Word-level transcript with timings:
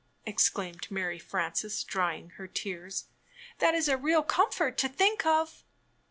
exclaimed 0.25 0.89
Mary 0.89 1.19
Frances, 1.19 1.83
drying 1.83 2.31
her 2.31 2.47
tears. 2.47 3.05
"That 3.59 3.75
is 3.75 3.87
a 3.87 3.97
real 3.97 4.23
comfort 4.23 4.75
to 4.79 4.89
think 4.89 5.27
of." 5.27 5.63